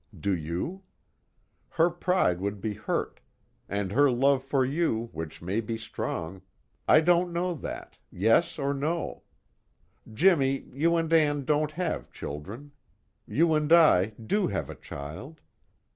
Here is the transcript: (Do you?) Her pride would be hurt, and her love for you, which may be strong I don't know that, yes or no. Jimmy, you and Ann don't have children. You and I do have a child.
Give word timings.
(Do 0.19 0.35
you?) 0.35 0.81
Her 1.69 1.91
pride 1.91 2.41
would 2.41 2.59
be 2.59 2.73
hurt, 2.73 3.19
and 3.69 3.91
her 3.91 4.09
love 4.09 4.43
for 4.43 4.65
you, 4.65 5.11
which 5.11 5.43
may 5.43 5.61
be 5.61 5.77
strong 5.77 6.41
I 6.87 7.01
don't 7.01 7.31
know 7.31 7.53
that, 7.53 7.99
yes 8.11 8.57
or 8.57 8.73
no. 8.73 9.21
Jimmy, 10.11 10.65
you 10.73 10.95
and 10.95 11.13
Ann 11.13 11.45
don't 11.45 11.73
have 11.73 12.11
children. 12.11 12.71
You 13.27 13.53
and 13.53 13.71
I 13.71 14.13
do 14.15 14.47
have 14.47 14.71
a 14.71 14.75
child. 14.75 15.39